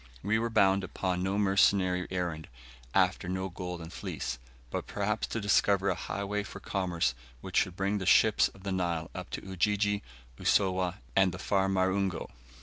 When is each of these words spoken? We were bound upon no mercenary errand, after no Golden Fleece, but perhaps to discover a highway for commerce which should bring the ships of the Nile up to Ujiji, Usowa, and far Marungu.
We 0.23 0.39
were 0.39 0.49
bound 0.49 0.83
upon 0.83 1.21
no 1.21 1.37
mercenary 1.37 2.07
errand, 2.09 2.47
after 2.95 3.29
no 3.29 3.49
Golden 3.49 3.91
Fleece, 3.91 4.39
but 4.71 4.87
perhaps 4.87 5.27
to 5.27 5.39
discover 5.39 5.89
a 5.89 5.93
highway 5.93 6.41
for 6.41 6.59
commerce 6.59 7.13
which 7.41 7.57
should 7.57 7.75
bring 7.75 7.99
the 7.99 8.07
ships 8.07 8.47
of 8.47 8.63
the 8.63 8.71
Nile 8.71 9.11
up 9.13 9.29
to 9.29 9.41
Ujiji, 9.47 10.01
Usowa, 10.39 10.95
and 11.15 11.39
far 11.39 11.69
Marungu. 11.69 12.25